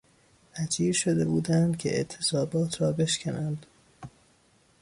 اجیر 0.55 0.93
شده 0.93 1.25
بودند 1.25 1.77
که 1.77 1.89
اعتصابات 1.89 2.81
را 2.81 2.91
بشکنند. 2.91 3.65